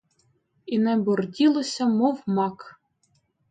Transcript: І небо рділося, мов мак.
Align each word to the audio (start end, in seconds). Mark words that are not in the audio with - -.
І 0.65 0.79
небо 0.79 1.15
рділося, 1.15 1.85
мов 1.87 2.23
мак. 2.25 2.79